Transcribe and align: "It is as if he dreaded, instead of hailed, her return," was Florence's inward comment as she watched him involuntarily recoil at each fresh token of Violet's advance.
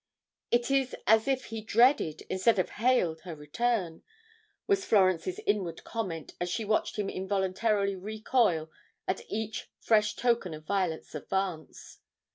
"It 0.49 0.71
is 0.71 0.95
as 1.05 1.27
if 1.27 1.45
he 1.53 1.61
dreaded, 1.61 2.23
instead 2.23 2.57
of 2.57 2.71
hailed, 2.71 3.21
her 3.21 3.35
return," 3.35 4.01
was 4.65 4.83
Florence's 4.83 5.37
inward 5.45 5.83
comment 5.83 6.33
as 6.41 6.49
she 6.49 6.65
watched 6.65 6.97
him 6.97 7.07
involuntarily 7.07 7.95
recoil 7.95 8.71
at 9.07 9.21
each 9.29 9.69
fresh 9.79 10.15
token 10.15 10.55
of 10.55 10.65
Violet's 10.65 11.13
advance. 11.13 11.99